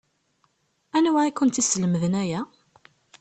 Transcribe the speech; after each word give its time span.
Anwa 0.97 1.21
i 1.29 1.31
kent-yeslemden 1.33 2.13
aya? 2.21 2.41